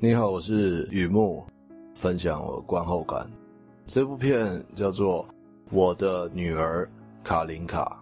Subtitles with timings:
[0.00, 1.44] 你好，我是雨木，
[1.96, 3.28] 分享我观后感。
[3.84, 5.24] 这部片叫做
[5.72, 6.88] 《我的女儿
[7.24, 8.00] 卡琳卡》，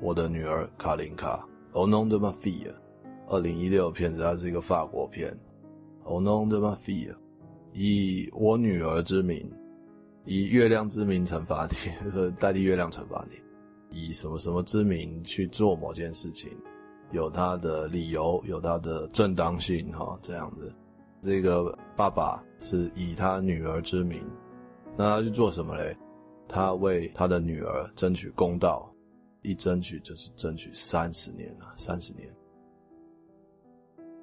[0.00, 2.72] 我的女儿卡琳卡，Au nom de ma fille。
[3.28, 5.38] 二零一六片子，它是一个法国片
[6.06, 7.14] ，Au nom de ma fille，
[7.74, 9.46] 以我女儿之名，
[10.24, 13.36] 以月亮之名惩罚你， 代替月亮惩罚你，
[13.90, 16.48] 以什么什么之名去做某件事情，
[17.12, 20.72] 有它的理由，有它的正当性，哈，这样子。
[21.24, 24.22] 这个爸爸是以他女儿之名，
[24.94, 25.96] 那他去做什么嘞？
[26.46, 28.92] 他为他的女儿争取公道，
[29.40, 32.28] 一争取就是争取三十年啊，三十年。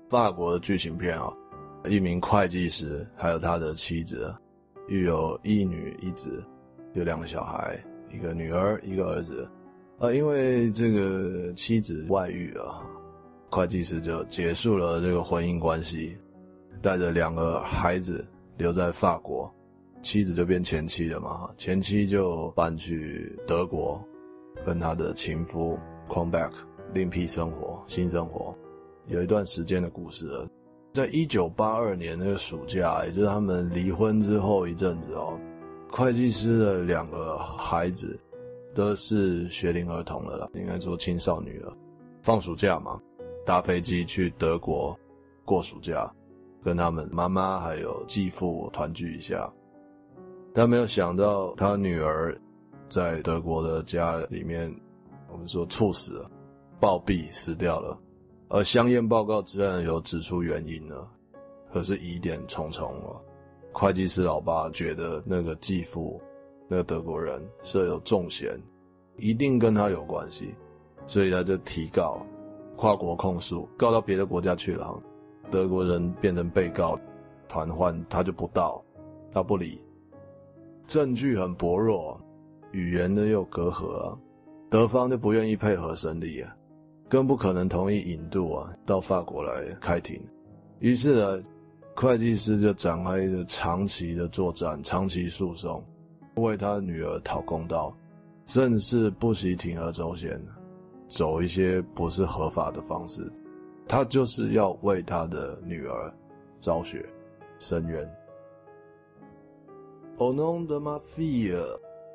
[0.09, 1.33] 法国的剧情片啊，
[1.89, 4.31] 一名会计师还有他的妻子，
[4.87, 6.43] 育有一女一子，
[6.93, 9.49] 有两个小孩，一个女儿，一个儿子。
[9.97, 12.85] 呃，因为这个妻子外遇啊，
[13.49, 16.15] 会计师就结束了这个婚姻关系。
[16.81, 18.25] 带着两个孩子
[18.57, 19.53] 留在法国，
[20.01, 24.03] 妻子就变前妻了嘛，前妻就搬去德国，
[24.65, 25.77] 跟他的情夫
[26.09, 26.51] come back
[26.93, 28.55] 另辟生活，新生活，
[29.07, 30.47] 有一段时间的故事了。
[30.93, 35.39] 在一九八二年那个暑假，也就是他们离婚之后一阵子哦，
[35.89, 38.19] 会计师的两个孩子
[38.73, 41.71] 都是学龄儿童了啦，应该说青少女了。
[42.23, 42.99] 放暑假嘛，
[43.45, 44.97] 搭飞机去德国
[45.45, 46.11] 过暑假。
[46.63, 49.51] 跟他们妈妈还有继父团聚一下，
[50.53, 52.37] 但没有想到他女儿
[52.89, 54.73] 在德国的家里面，
[55.31, 56.29] 我们说猝死了，
[56.79, 57.97] 暴毙死掉了，
[58.49, 61.07] 而香烟报告自然有指出原因了，
[61.71, 63.21] 可是疑点重重了。
[63.73, 66.21] 会计师老爸觉得那个继父，
[66.67, 68.55] 那个德国人设有重嫌，
[69.17, 70.53] 一定跟他有关系，
[71.07, 72.21] 所以他就提告，
[72.75, 75.01] 跨国控诉，告到别的国家去了。
[75.51, 76.97] 德国人变成被告，
[77.49, 78.81] 传唤他就不到，
[79.31, 79.79] 他不理，
[80.87, 82.19] 证据很薄弱，
[82.71, 84.17] 语言呢又隔阂啊，
[84.69, 86.55] 德方就不愿意配合审理啊，
[87.09, 90.19] 更不可能同意引渡啊到法国来开庭，
[90.79, 91.43] 于是呢，
[91.93, 95.83] 会计师就展开一个长期的作战，长期诉讼，
[96.35, 97.93] 为他女儿讨公道，
[98.45, 100.41] 甚至不惜铤而走险，
[101.09, 103.29] 走一些不是合法的方式。
[103.91, 106.13] 他就是要为他的女儿
[106.61, 107.05] 昭雪
[107.59, 108.09] 伸冤。
[110.17, 111.61] Au nom de ma fille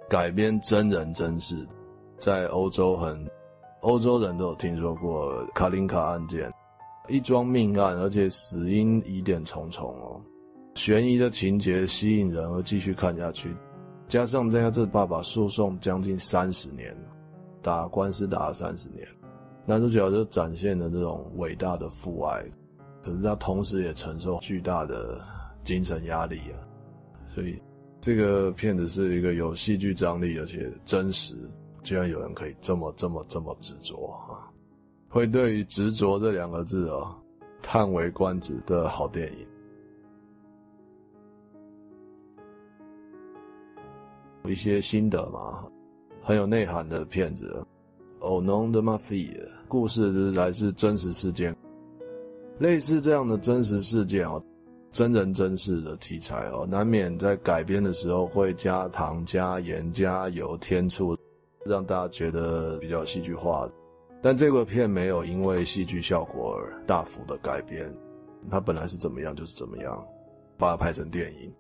[0.09, 1.55] 改编真人真事，
[2.19, 3.31] 在欧洲很，
[3.83, 6.51] 欧洲人都有听说过卡琳卡案件，
[7.09, 10.19] 一桩命案，而且死因疑点重重哦，
[10.77, 13.55] 悬疑的情节吸引人而继续看下去，
[14.09, 16.97] 加上这样这爸爸诉讼将近三十年，
[17.61, 19.07] 打官司打了三十年。
[19.69, 22.41] 男主角就展现了这种伟大的父爱，
[23.03, 25.21] 可是他同时也承受巨大的
[25.65, 26.63] 精神压力啊，
[27.27, 27.61] 所以
[28.01, 31.35] 这个片子是一个有戏剧张力而且真实，
[31.83, 34.47] 居然有人可以这么这么这么执着啊，
[35.09, 37.19] 会对于执着这两个字啊
[37.61, 39.47] 叹为观止的好电影，
[44.45, 45.67] 有一些心得嘛，
[46.23, 47.67] 很有内涵的片子
[48.21, 49.56] ，Au nom de Mafia。
[49.67, 51.55] 故事来自真实事件，
[52.59, 54.43] 类似这样的真实事件哦，
[54.93, 61.17] 真人真事的题材哦，难免在改编的时候会加糖、加盐、加油添醋，
[61.65, 63.69] 让大家觉得比较戏剧化。
[64.23, 67.93] 但这个片没有因为戏剧效果而大幅的改编，
[68.51, 70.05] 它本来是怎么样就是怎么样，
[70.57, 71.53] 把它拍成电影。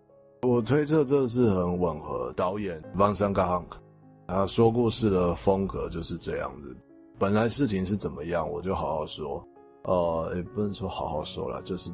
[0.43, 3.67] 我推测这是很吻合导演 Vincent Gahunk，
[4.27, 6.75] 他说故事的风格就是这样子。
[7.19, 9.43] 本来事情是怎么样，我就好好说，
[9.85, 11.91] 呃，也不能说好好说了，就是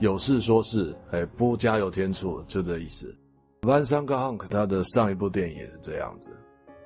[0.00, 3.14] 有事说事，哎，不加油添醋，就这意思。
[3.62, 6.30] Vincent Gahunk 他的上一部电影也是这样子，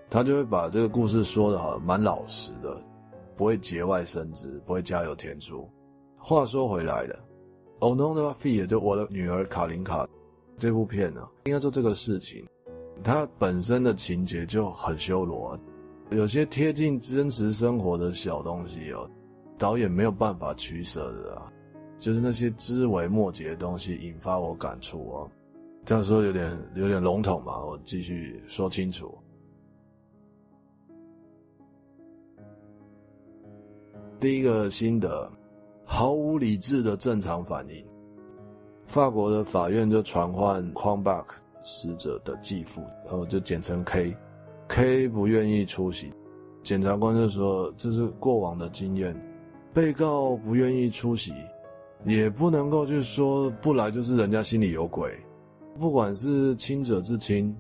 [0.09, 2.77] 他就会把这个故事说得好蛮老实的，
[3.37, 5.69] 不会节外生枝，不会加油添醋。
[6.19, 7.19] 话说回来的
[7.81, 10.07] ，Au nom de ma fille 就我的女儿卡琳卡
[10.59, 12.47] 这部片呢，应该说这个事情，
[13.03, 15.59] 它本身的情节就很修罗。
[16.11, 19.09] 有些贴近真实生活的小东西哦，
[19.57, 21.53] 导演没有办法取舍的啊，
[21.99, 25.31] 就是那些枝微末节的东西引发我感触哦。
[25.85, 29.17] 这样说有点有点笼统嘛，我继续说清楚。
[34.19, 35.31] 第一个心得，
[35.85, 37.87] 毫无理智的正常反应。
[38.87, 41.25] 法国的法院就传唤 Quambach
[41.63, 44.15] 死者的继父，然后就简称 K。
[44.71, 46.13] K 不愿意出席，
[46.63, 49.13] 检察官就说这是过往的经验，
[49.75, 51.33] 被告不愿意出席，
[52.05, 55.13] 也不能够去说不来就是人家心里有鬼。
[55.77, 57.53] 不管是亲者至亲，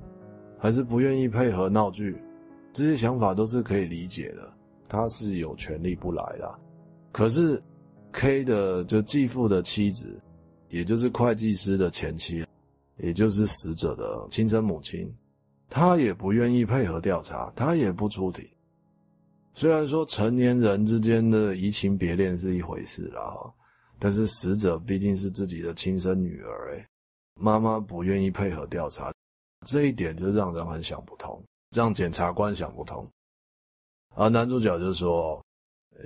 [0.57, 2.17] 还是不愿意配合闹剧，
[2.73, 4.49] 这些想法都是可以理解的。
[4.89, 6.55] 他是有权利不来的。
[7.11, 7.61] 可是
[8.13, 10.17] K 的就继父的妻子，
[10.69, 12.45] 也就是会计师的前妻，
[12.99, 15.13] 也就是死者的亲生母亲，
[15.71, 18.45] 他也不愿意配合调查，他也不出庭。
[19.55, 23.35] 虽然说成年人之间的移情别恋是一回事啦，
[23.99, 26.87] 但是死者毕竟是自己的亲生女儿，哎，
[27.35, 29.13] 妈妈不愿意配合调查，
[29.65, 31.43] 这一点就让人很想不通，
[31.75, 33.09] 让检察官想不通。
[34.17, 35.41] 而男主角就说：“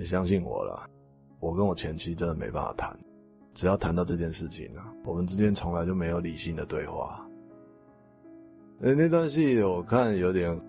[0.05, 0.87] 相信我了，
[1.39, 2.95] 我跟我前妻真的没办法谈，
[3.55, 7.24] 只要谈到这件事情啊，我们之间从来就没有理性的对话。”
[8.79, 10.59] 那段戏我看有点，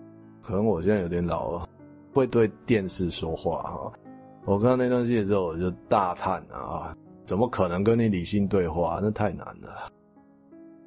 [0.41, 1.69] 可能我现在有点老了。
[2.13, 3.93] 会对电视说话哈，
[4.43, 8.99] 我看到那段戏的时候，我就大叹啊，怎么可能跟你理性对话？
[9.03, 9.91] 那太难了。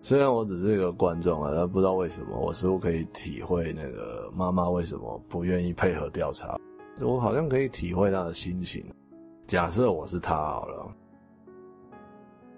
[0.00, 6.58] 虽然我只是一个观众啊，但不知道为什么，我似乎可以体会那个妈妈为什么不愿意配合调查。
[7.00, 8.84] 我好像可以体会她的心情。
[9.46, 10.88] 假设我是她好了，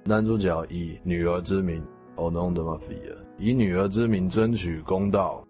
[0.04, 1.84] 男主角以女儿之名
[2.22, 5.42] ，au nom de ma fille，以女儿之名争取公道。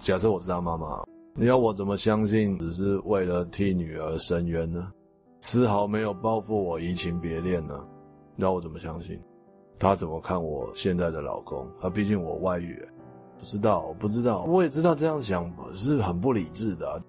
[0.00, 1.02] 假设我是她妈妈。
[1.34, 4.92] 你要我怎么相信只是为了替女儿伸冤呢？
[5.40, 7.86] 丝毫没有报复我移情别恋呢？
[8.36, 9.20] 让我怎么相信？
[9.78, 11.64] 他怎么看我现在的老公？
[11.80, 12.76] 她毕竟我外遇，
[13.38, 14.42] 不知道，不知道。
[14.48, 17.00] 我也知道这样想是很不理智的，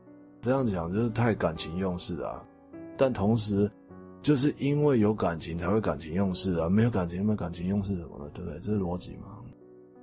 [0.42, 2.40] 这样讲就是太感情用事啊。
[2.96, 3.70] 但同时，
[4.22, 8.60] 就是因为有感情才会感情用事啊，没有感情没有感情用事什么的，对不对？
[8.60, 9.38] 这是逻辑嘛？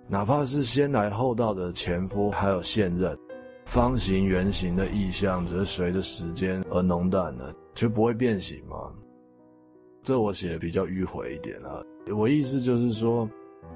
[0.08, 3.16] 哪怕是先来后到的前夫，还有现任。
[3.64, 8.92] 方形、圆形的意象，只是随着时间而浓淡的，却不会变形吗？
[10.04, 11.82] 这我写的比较迂回一点啊。
[12.14, 13.28] 我意思就是说，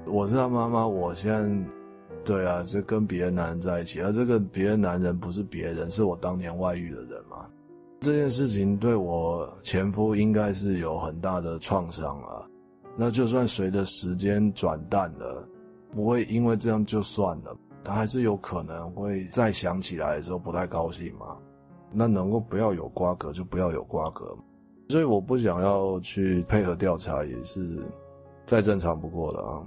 [0.05, 1.69] 我是他妈妈，我现在，
[2.23, 7.45] 对啊，就跟别的男人在一起，而这个别的男人不是别人，是我当年外遇的人嘛。
[8.01, 12.43] 这件事情对我前夫应该是有很大的创伤啊。
[12.97, 15.47] 那就算随着时间转淡了，
[15.93, 17.55] 不会因为这样就算了。
[17.83, 21.37] 他还是有可能会再想起来的时候不太高兴嘛，
[21.91, 24.35] 那能够不要有瓜葛就不要有瓜葛，
[24.89, 27.79] 所以我不想要去配合调查也是
[28.47, 29.63] 再正常不过了啊。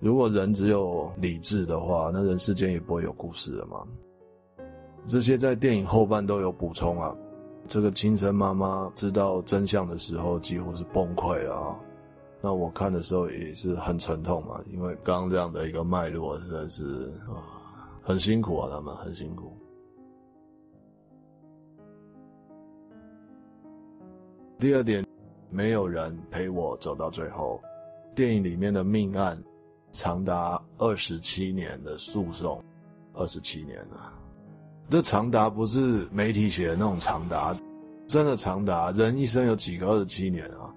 [0.00, 3.86] 如果人只有理智的话，那人世间也不会有故事了嘛。
[5.06, 7.14] 这些在电影后半都有补充啊。
[7.66, 11.76] 这个亲生妈妈知道真相的时候几乎是崩溃了啊。
[12.40, 19.52] 那我看的时候也是很沉痛嘛，因为刚刚这样的一个脉络实在是啊，很辛苦啊，他们很辛苦。
[24.58, 25.04] 第二点，
[25.50, 27.60] 没有人陪我走到最后。
[28.14, 29.38] 电影里面的命案
[29.92, 32.64] 长达二十七年的诉讼，
[33.12, 34.14] 二十七年啊，
[34.88, 37.54] 这长达不是媒体写的那种长达，
[38.06, 40.72] 真的长达，人一生有几个二十七年啊？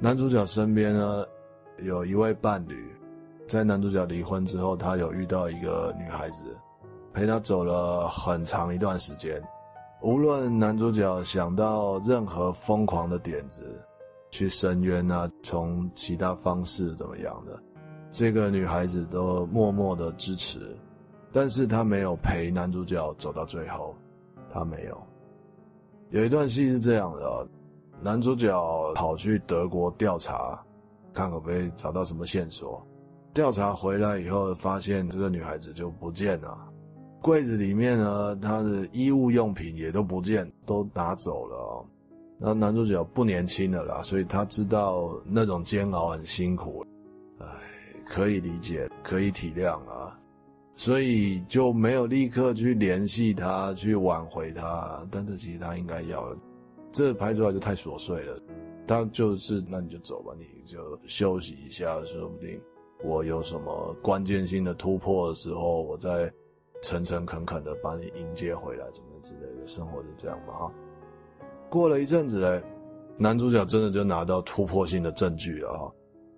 [0.00, 1.24] 男主角身边呢，
[1.84, 2.90] 有一位伴侣，
[3.46, 6.56] 在男主角离婚之后，他有遇到一个女孩子，
[7.12, 9.40] 陪他走了很长一段时间。
[10.00, 13.78] 无论男主角想到任何疯狂的点子，
[14.30, 17.62] 去申冤啊，从其他方式怎么样的，
[18.10, 20.74] 这个女孩子都默默的支持，
[21.32, 23.94] 但是她没有陪男主角走到最后，
[24.52, 25.02] 她没有。
[26.10, 27.46] 有一段戏是这样的啊。
[28.02, 28.52] 男主角
[28.94, 30.60] 跑去德国调查，
[31.12, 32.84] 看可不可以找到什么线索。
[33.32, 36.58] 调查回来以后，发现这个女孩子就不见了。
[37.22, 41.86] 柜子里面呢，她的衣物用品也都不见，都拿走了。
[42.44, 46.84] 那男主角不年轻了啦，所以他知道那种煎熬很辛苦。
[47.38, 47.46] 唉，
[48.04, 50.18] 可以理解，可以体谅啊。
[50.74, 55.06] 所以就没有立刻去联系他，去挽回他。
[55.10, 56.36] 但这其实他应该要的。
[56.90, 58.38] 这拍出来就太琐碎了，
[58.86, 62.60] 他就是，那你就走吧，你就休息一下，说不定
[63.02, 66.30] 我有什么关键性的突破的时候，我再
[66.82, 70.72] 诚诚恳恳的把你迎接回来，怎么之类的，生活就这样嘛哈。
[71.70, 72.62] 过了一阵子嘞，
[73.16, 75.92] 男主角真的就拿到突破性的证据了哈，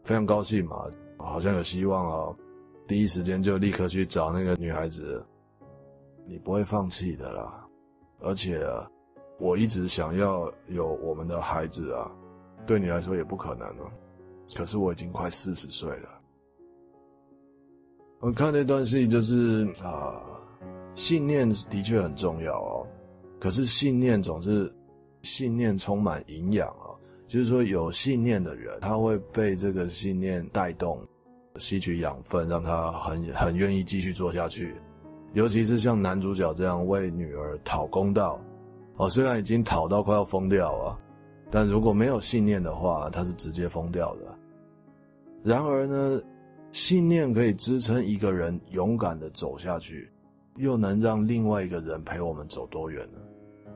[0.05, 0.87] 非常高兴嘛，
[1.19, 2.37] 好像有希望啊，
[2.87, 5.25] 第一时间就立刻去找那个女孩子，
[6.27, 7.67] 你不会放弃的啦，
[8.21, 8.67] 而且。
[9.37, 12.09] 我一直想要有我们的孩子啊，
[12.65, 13.93] 对你来说也不可能了。
[14.55, 16.09] 可是我已经快四十岁了。
[18.21, 20.23] 我看那段戏就是啊，
[20.95, 22.87] 信念的确很重要哦。
[23.41, 24.73] 可是信念总是
[25.23, 26.95] 信念充满营养啊，
[27.27, 31.05] 就是说有信念的人，他会被这个信念带动，
[31.59, 34.75] 吸取养分，让他很很愿意继续做下去。
[35.33, 38.41] 尤其是像男主角这样为女儿讨公道，
[38.97, 40.99] 哦，虽然已经讨到快要疯掉了，
[41.51, 44.39] 但如果没有信念的话，他是直接疯掉的。
[45.43, 46.23] 然而呢，
[46.73, 50.11] 信念可以支撑一个人勇敢的走下去，
[50.57, 53.19] 又能让另外一个人陪我们走多远呢？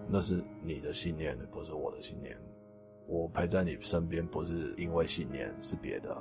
[0.08, 2.36] 那是你的信念，不是我的信念。
[3.06, 6.14] 我陪在你身边，不是因为信念，是别的。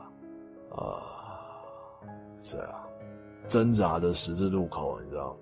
[0.69, 1.01] 啊，
[2.43, 2.83] 是啊。
[3.47, 5.37] 挣扎的十字路口，你知道？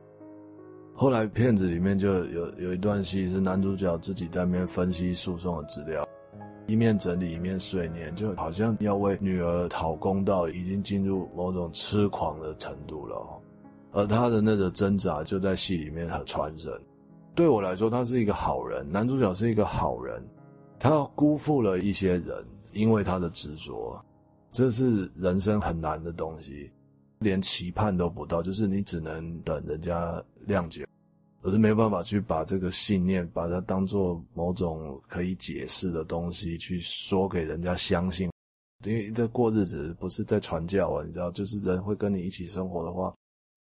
[0.93, 6.07] 后来片子里面就有有一段戏是男主角自己在那边分析诉讼的资料，
[6.67, 13.41] 一面整理一面碎念，就好像要为女儿讨公道，已经进入某种痴狂的程度了。
[13.91, 16.71] 而他的那个挣扎就在戏里面很传神。
[17.33, 20.23] 对我来说，他是一个好人，男主角是一个好人，
[20.79, 23.99] 他辜负了一些人，因为他的执着，
[24.51, 26.71] 这是人生很难的东西。
[27.25, 30.87] 连期盼都不到，就是你只能等人家谅解，
[31.41, 38.29] 可是没有办法去把这个信念，把它当做某种可以解释的东西去说给人家相信。
[38.85, 43.11] 因为这过日子不是在传教啊，你知道，就是人会跟你一起生活的话，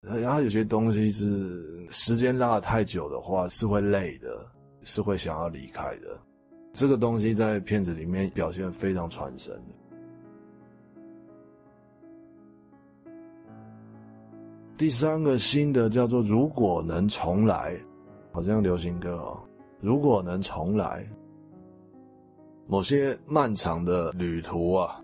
[0.01, 4.45] 然后有些东西是时间拉得太久的话是会累的，
[4.81, 6.19] 是会想要离开的。
[6.73, 9.57] 这个东西在片子里面表现非常传神。
[14.75, 17.77] 第三个新的叫做“如果能重来”，
[18.33, 19.39] 好像流行歌哦。
[19.79, 21.07] 如果能重来，
[22.67, 24.99] 某些漫长的旅途啊，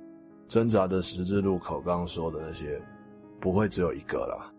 [0.47, 2.81] 挣扎的十字路口，刚刚说的那些，
[3.39, 4.51] 不会只有一个啦。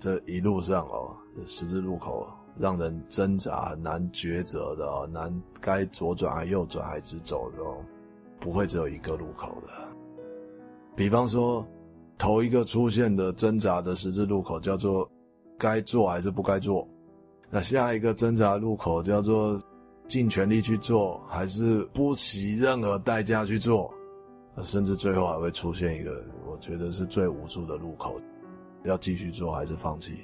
[0.00, 1.14] 这一路上哦，
[1.46, 7.76] 十字路口让人挣扎、难抉择的哦，难该左转还右转还直走的哦，
[8.40, 9.68] 不会只有一个路口的。
[10.96, 11.64] 比方说。
[12.18, 15.08] 头一个出现的挣扎的十字路口叫做
[15.56, 16.86] 该做还是不该做，
[17.48, 19.56] 那下一个挣扎路口叫做
[20.08, 23.94] 尽全力去做还是不惜任何代价去做，
[24.64, 28.20] 甚至最后还会出现一个我觉得是最无助的路口，
[28.82, 30.18] 要继续做还是放弃？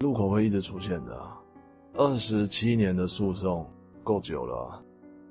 [0.00, 1.40] 路口会一直出现的啊，
[1.94, 3.66] 二十七年的诉讼
[4.04, 4.82] 够久了。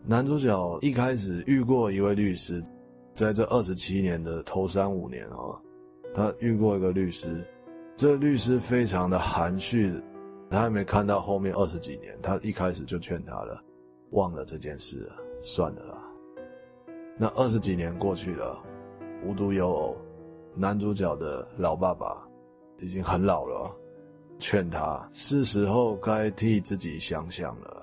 [0.04, 2.64] 男主角一开始遇过一位律师。
[3.20, 5.62] 在这二十七年的头三五年啊，
[6.16, 7.46] 他遇过一个律师，
[7.98, 9.94] 这律师非常的含蓄，
[10.50, 13.62] 他还没看到后面二十几年，他一开始就劝他了，
[14.12, 15.12] 忘了这件事，
[15.42, 15.98] 算了啦。
[17.18, 18.58] 那二十几年过去了，
[19.26, 19.98] 无独有偶，
[20.56, 22.26] 男主角的老爸爸
[22.78, 23.70] 已经很老了，
[24.40, 27.79] 劝他是时候该替自己想想了。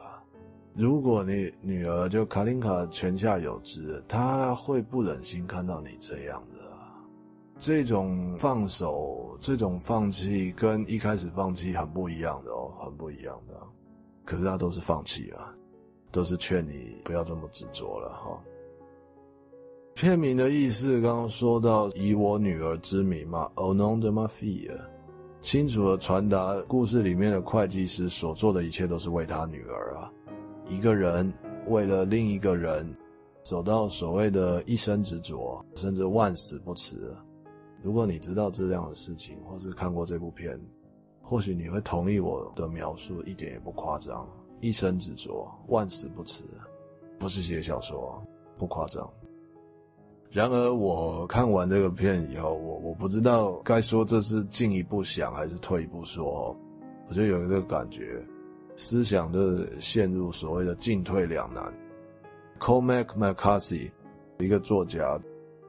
[0.77, 7.01] 如果你女儿就卡琳卡泉下有知，她会不忍心看到你这样的啊。
[7.59, 13.55] 这种放手，这种放弃，跟一开始放弃很不一样的哦，很不一样的。
[14.23, 15.51] 可是他都是放弃啊，
[16.13, 18.39] 都是劝你不要这么执着了哈。
[19.95, 24.79] 片名的意思刚刚说到以我女儿之名嘛，Au nom de ma fille，
[25.41, 30.13] 清楚的传达故事里面的会计师所做的一切都是为他女儿啊。
[30.69, 31.33] 一个人
[31.69, 32.87] 为了另一个人，
[33.43, 37.17] 走到所谓的一生执着，甚至万死不辞。
[37.83, 40.61] 如果你知道这样的事情，或是看过这部片，
[41.23, 44.29] 或许你会同意我的描述，一点也不夸张。
[44.61, 46.43] 一生执着，万死不辞，
[47.19, 48.21] 不是写小说，
[48.59, 49.09] 不夸张。
[50.31, 56.57] 然而，我看完这个片以后，我我不知道该说这是进一步想还是退一步说，
[57.09, 58.21] 我就有一个感觉。
[58.77, 61.65] 思想就陷入所谓的进退两难。
[62.59, 63.91] Comac McCarthy，
[64.39, 65.19] 一个作家，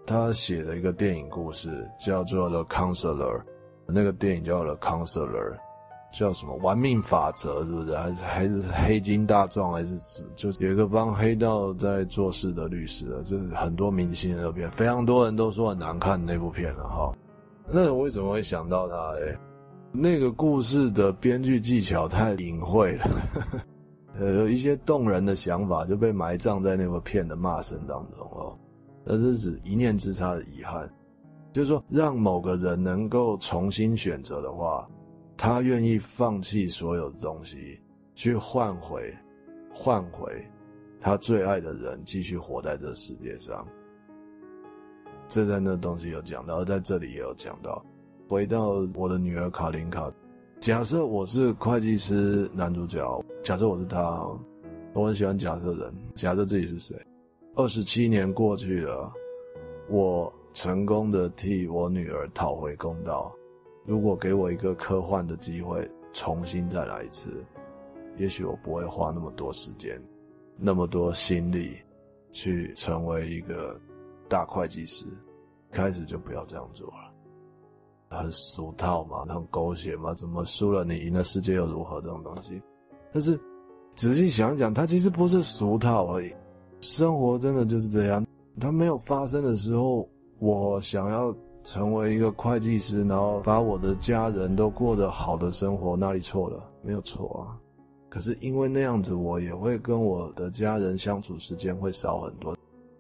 [0.06, 3.40] 他写了一个电影故事，叫做《The Counselor》。
[3.86, 5.54] 那个电影叫《The Counselor》，
[6.18, 7.96] 叫什么《玩命法则》是不是？
[7.96, 9.72] 还是还是黑金大壮？
[9.74, 9.98] 还是
[10.36, 13.22] 就是有一个帮黑道在做事的律师的？
[13.24, 17.14] 就是很多明星的片，非常多人都说很难看那部片了哈。
[17.70, 18.96] 那我为什么会想到他？
[19.16, 19.38] 诶
[19.92, 23.06] 那个故事的编剧技巧太隐晦了，
[24.20, 28.54] 呃，有一些动人的想法就被埋葬在那个片的骂声当中哦。
[29.04, 30.88] 那是指一念之差的遗憾，
[31.54, 34.88] 就是说，让某个人能够重新选择的话，
[35.38, 37.80] 他愿意放弃所有的东西，
[38.14, 39.12] 去换回，
[39.74, 40.30] 换回
[41.00, 43.66] 他最爱的人，继续活在这世界上。
[45.30, 47.84] 这在那东西有讲到，在这里也有讲到。
[48.28, 50.12] 回到我的女儿卡琳卡，
[50.60, 54.28] 假设我是会计师男主角，假设我是他，
[54.94, 56.94] 我很喜欢假设人，假设自己是谁，
[57.56, 59.10] 二十七年过去了，
[59.90, 63.34] 我成功的替我女儿讨回公道。
[63.86, 67.46] 如果给我一个科幻的机会，重新再来一次，
[68.18, 70.02] 也许我不会花那么多时间、
[70.58, 71.78] 那么多心力
[72.34, 73.80] 去成为一个
[74.28, 75.06] 大会计师。
[75.70, 77.14] 开始就不要这样做了，
[78.10, 82.02] 很俗套嘛，很狗血嘛，怎么输了你赢了世界又如何？
[82.02, 82.62] 这种东西，
[83.14, 83.40] 但是
[83.96, 86.34] 仔细想想，它其实不是俗套而已。
[86.82, 88.26] 生活真的就是这样，
[88.60, 90.08] 它没有发生的时候，
[90.40, 91.36] 我想要。
[91.64, 96.64] 成为一个会计师，然后把我的家人都过得好的生活，哪里错了？
[96.82, 97.60] 没有错啊。
[98.08, 102.56] 可是因为那样子，我也会跟我的家人相处时间会少很多。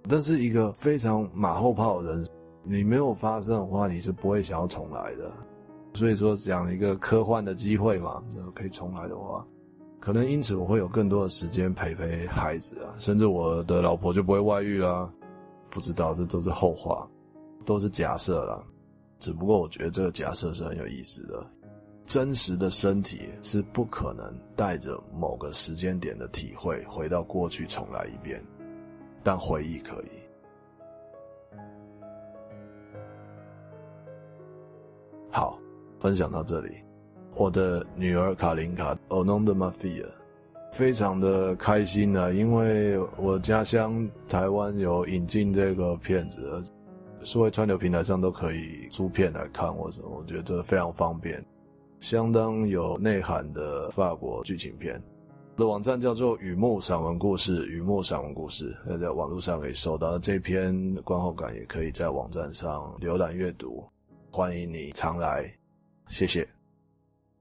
[0.09, 2.27] 但是一个非常马后炮的人，
[2.67, 5.31] 你没有发生的话，你是不会想要重来的。
[5.93, 8.21] 所以说，讲一个科幻的机会嘛，
[8.53, 9.45] 可以重来的话，
[9.99, 15.09] 可能因此我会有更多的时间陪陪孩子啊，甚至我的老婆就不会外遇啦。
[15.69, 17.07] 不知道，这都是后话。
[17.65, 18.63] 都是假设啦，
[19.19, 21.45] 只不过我觉得这个假设是很有意思的。
[22.05, 28.41] 真实的身体是不可能带着某个时间点的体会回到过去重来一遍，
[29.23, 30.26] 但回忆可以。
[35.37, 35.55] 好，
[35.99, 36.71] 分享到这里。
[37.35, 40.07] 我的女儿卡琳卡 o n o m d Mafia，
[40.73, 46.63] 非常的开心呢，因为我家乡台湾有引进这个片子。
[47.23, 51.45] 数位串流平台上都可以租片来看，或者我觉得非常方便，
[51.99, 54.99] 相当有内涵的法国剧情片。
[55.55, 63.83] 的网站叫做雨木散文故事，雨木散文故事，在网络上可以搜到这篇观后感，也可以在网站上浏览阅读。
[64.31, 65.51] 欢迎你常来，
[66.07, 66.56] 谢谢。